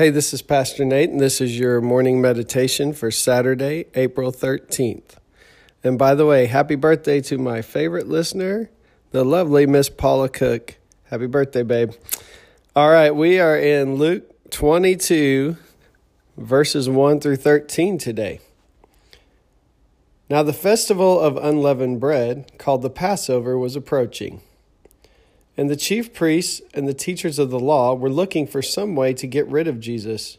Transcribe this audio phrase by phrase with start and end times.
[0.00, 5.16] Hey, this is Pastor Nate, and this is your morning meditation for Saturday, April 13th.
[5.84, 8.70] And by the way, happy birthday to my favorite listener,
[9.10, 10.78] the lovely Miss Paula Cook.
[11.10, 11.92] Happy birthday, babe.
[12.74, 15.58] All right, we are in Luke 22,
[16.38, 18.40] verses 1 through 13 today.
[20.30, 24.40] Now, the festival of unleavened bread, called the Passover, was approaching.
[25.60, 29.12] And the chief priests and the teachers of the law were looking for some way
[29.12, 30.38] to get rid of Jesus,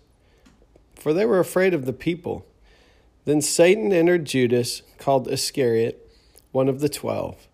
[0.95, 2.43] for they were afraid of the people.
[3.25, 6.09] Then Satan entered Judas, called Iscariot,
[6.51, 7.47] one of the twelve.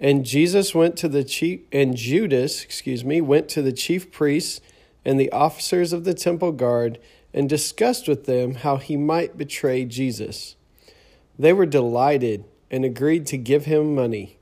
[0.00, 4.62] And Jesus went to the chief and Judas, excuse me, went to the chief priests
[5.04, 6.98] and the officers of the temple guard
[7.34, 10.56] and discussed with them how he might betray Jesus.
[11.38, 14.38] They were delighted and agreed to give him money.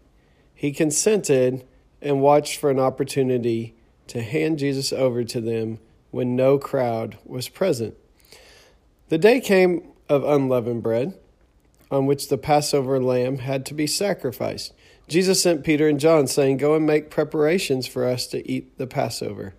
[0.55, 1.65] He consented
[2.01, 3.75] and watched for an opportunity
[4.09, 5.79] to hand Jesus over to them
[6.11, 7.95] when no crowd was present.
[9.09, 11.19] The day came of unleavened bread,
[11.91, 14.73] on which the Passover lamb had to be sacrificed.
[15.09, 18.87] Jesus sent Peter and John, saying, Go and make preparations for us to eat the
[18.87, 19.55] Passover.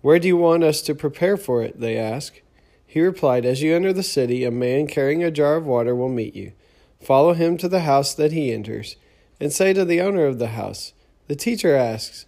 [0.00, 1.78] Where do you want us to prepare for it?
[1.78, 2.40] They asked.
[2.86, 6.08] He replied, As you enter the city, a man carrying a jar of water will
[6.08, 6.52] meet you.
[7.00, 8.96] Follow him to the house that he enters,
[9.38, 10.92] and say to the owner of the house,
[11.28, 12.26] the teacher asks,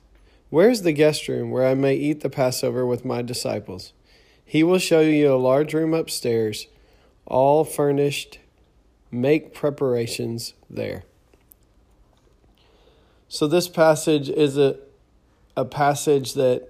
[0.51, 3.93] Where is the guest room where I may eat the Passover with my disciples?
[4.45, 6.67] He will show you a large room upstairs,
[7.27, 8.39] all furnished.
[9.11, 11.05] Make preparations there.
[13.29, 14.77] So, this passage is a,
[15.57, 16.69] a passage that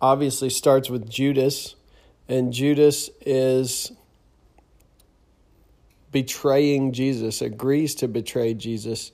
[0.00, 1.74] obviously starts with Judas,
[2.28, 3.92] and Judas is
[6.12, 9.12] betraying Jesus, agrees to betray Jesus.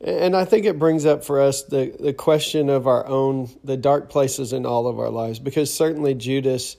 [0.00, 3.76] And I think it brings up for us the, the question of our own, the
[3.76, 6.76] dark places in all of our lives, because certainly Judas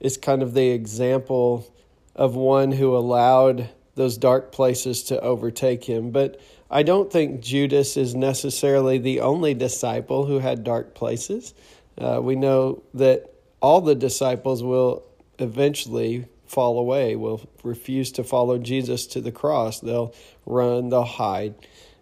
[0.00, 1.72] is kind of the example
[2.14, 6.10] of one who allowed those dark places to overtake him.
[6.10, 6.40] But
[6.70, 11.54] I don't think Judas is necessarily the only disciple who had dark places.
[11.96, 15.04] Uh, we know that all the disciples will
[15.38, 19.80] eventually fall away, will refuse to follow Jesus to the cross.
[19.80, 20.14] They'll
[20.44, 21.54] run, they'll hide.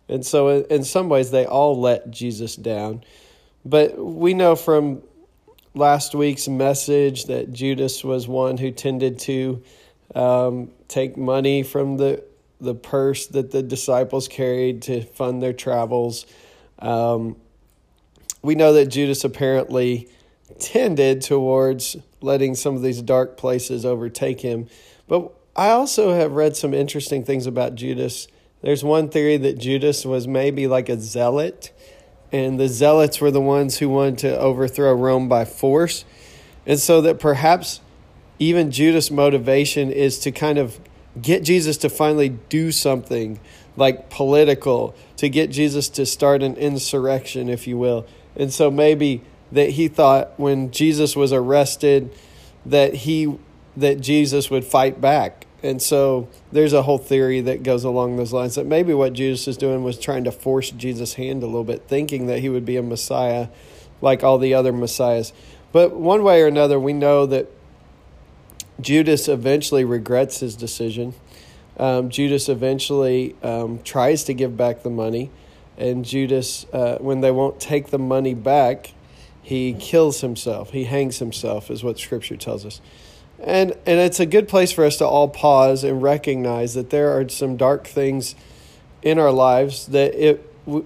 [0.09, 3.03] And so, in some ways, they all let Jesus down.
[3.65, 5.03] But we know from
[5.75, 9.63] last week's message that Judas was one who tended to
[10.15, 12.23] um, take money from the,
[12.61, 16.27] the purse that the disciples carried to fund their travels.
[16.79, 17.37] Um,
[18.43, 20.09] we know that Judas apparently
[20.59, 24.67] tended towards letting some of these dark places overtake him.
[25.07, 28.29] But I also have read some interesting things about Judas.
[28.63, 31.71] There's one theory that Judas was maybe like a zealot,
[32.33, 36.05] and the zealots were the ones who wanted to overthrow Rome by force.
[36.67, 37.81] And so that perhaps
[38.39, 40.81] even Judas' motivation is to kind of
[41.21, 43.39] get Jesus to finally do something
[43.77, 48.07] like political, to get Jesus to start an insurrection, if you will.
[48.35, 49.23] And so maybe
[49.53, 52.11] that he thought when Jesus was arrested
[52.67, 53.39] that he
[53.77, 55.47] that Jesus would fight back.
[55.63, 59.49] And so there's a whole theory that goes along those lines that maybe what Judas
[59.49, 62.65] is doing was trying to force Jesus' hand a little bit, thinking that he would
[62.67, 63.49] be a Messiah
[64.01, 65.33] like all the other Messiahs.
[65.73, 67.51] But one way or another, we know that
[68.81, 71.15] Judas eventually regrets his decision.
[71.79, 75.31] Um, Judas eventually um, tries to give back the money.
[75.77, 78.94] And Judas, uh, when they won't take the money back,
[79.45, 80.71] he kills himself.
[80.71, 82.81] He hangs himself, is what Scripture tells us.
[83.39, 87.11] And, and it's a good place for us to all pause and recognize that there
[87.11, 88.35] are some dark things
[89.03, 90.39] in our lives that if,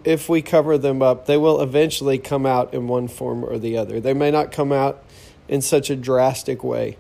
[0.03, 3.77] if we cover them up, they will eventually come out in one form or the
[3.77, 4.01] other.
[4.01, 5.05] They may not come out
[5.47, 6.99] in such a drastic way,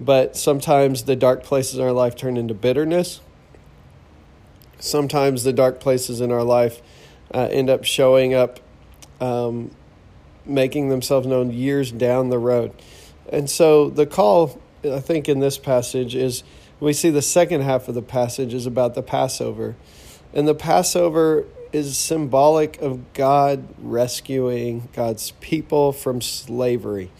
[0.00, 3.20] but sometimes the dark places in our life turn into bitterness.
[4.78, 6.80] Sometimes the dark places in our life
[7.34, 8.60] uh, end up showing up
[9.20, 9.72] um,
[10.46, 12.72] making themselves known years down the road.
[13.30, 16.42] And so the call, I think, in this passage is
[16.80, 19.76] we see the second half of the passage is about the Passover.
[20.32, 27.10] And the Passover is symbolic of God rescuing God's people from slavery.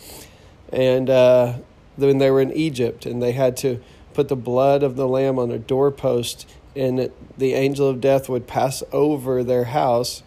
[0.73, 1.59] And uh,
[1.97, 3.81] when they were in Egypt and they had to
[4.15, 8.47] put the blood of the lamb on a doorpost and the angel of death would
[8.47, 10.23] pass over their house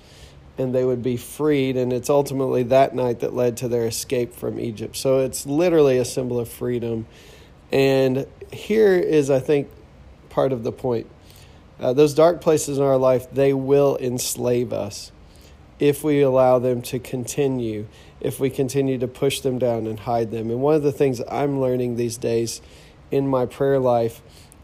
[0.58, 4.34] and they would be freed and it's ultimately that night that led to their escape
[4.34, 4.96] from Egypt.
[4.96, 7.08] So it's literally a symbol of freedom.
[7.72, 9.70] And here is I think
[10.30, 11.08] part of the point.
[11.80, 15.12] Uh, those dark places in our life, they will enslave us
[15.80, 17.88] if we allow them to continue,
[18.22, 20.50] if we continue to push them down and hide them.
[20.50, 22.62] And one of the things I'm learning these days
[23.12, 24.22] in my prayer life,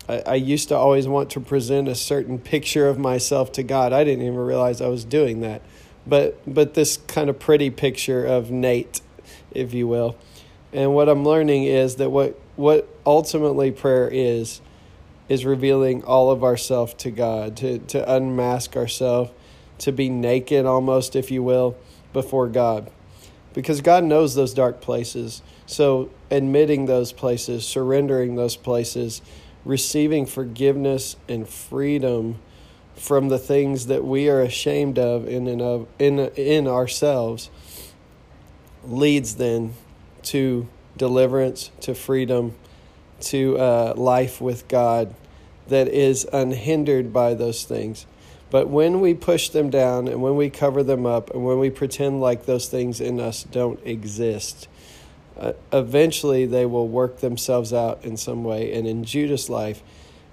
[0.09, 3.93] I, I used to always want to present a certain picture of myself to God.
[3.93, 5.61] I didn't even realize I was doing that.
[6.07, 9.01] But but this kind of pretty picture of Nate,
[9.51, 10.17] if you will.
[10.73, 14.61] And what I'm learning is that what what ultimately prayer is
[15.29, 19.29] is revealing all of ourself to God, to, to unmask ourselves,
[19.77, 21.77] to be naked almost, if you will,
[22.11, 22.91] before God.
[23.53, 25.43] Because God knows those dark places.
[25.67, 29.21] So admitting those places, surrendering those places,
[29.69, 32.39] receiving forgiveness and freedom
[32.95, 37.49] from the things that we are ashamed of in and of in in ourselves
[38.83, 39.73] leads then
[40.23, 40.67] to
[40.97, 42.55] deliverance, to freedom,
[43.21, 45.13] to uh, life with God
[45.67, 48.07] that is unhindered by those things.
[48.49, 51.69] But when we push them down and when we cover them up and when we
[51.69, 54.67] pretend like those things in us don't exist,
[55.39, 58.73] uh, eventually they will work themselves out in some way.
[58.73, 59.81] And in Judas' life,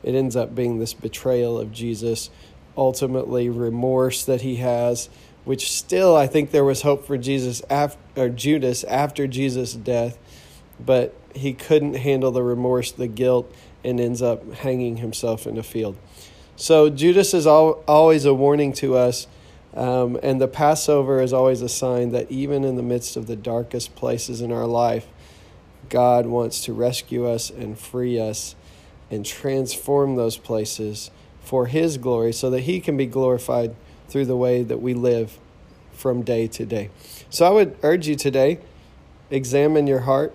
[0.03, 2.31] it ends up being this betrayal of Jesus,
[2.77, 5.09] ultimately remorse that he has,
[5.45, 10.19] which still I think there was hope for Jesus after Judas after Jesus' death,
[10.85, 13.53] but he couldn't handle the remorse, the guilt,
[13.85, 15.97] and ends up hanging himself in a field.
[16.57, 19.27] So Judas is al- always a warning to us,
[19.77, 23.37] um, and the Passover is always a sign that even in the midst of the
[23.37, 25.07] darkest places in our life,
[25.89, 28.57] God wants to rescue us and free us
[29.11, 33.77] and transform those places for His glory so that He can be glorified
[34.09, 35.39] through the way that we live
[35.93, 36.91] from day to day.
[37.31, 38.59] So I would urge you today
[39.31, 40.35] examine your heart.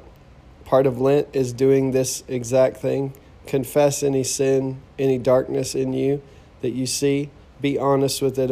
[0.66, 3.14] Part of Lent is doing this exact thing
[3.48, 6.22] confess any sin, any darkness in you
[6.62, 7.30] that you see.
[7.60, 8.52] Be honest with it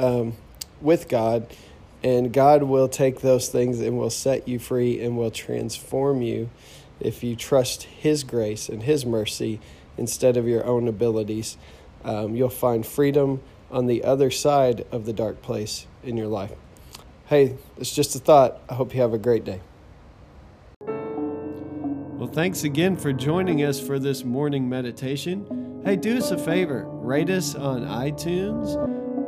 [0.00, 0.32] um,
[0.80, 1.46] with God,
[2.02, 6.50] and God will take those things and will set you free and will transform you
[6.98, 9.60] if you trust His grace and His mercy
[9.96, 11.56] instead of your own abilities.
[12.04, 16.52] Um, you'll find freedom on the other side of the dark place in your life.
[17.26, 18.60] Hey, it's just a thought.
[18.68, 19.60] I hope you have a great day.
[20.80, 25.82] Well, thanks again for joining us for this morning meditation.
[25.84, 28.99] Hey, do us a favor rate us on iTunes